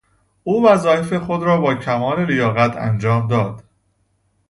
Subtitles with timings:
[0.43, 3.63] او وظایف خود را با کمال لیاقت انجام داد.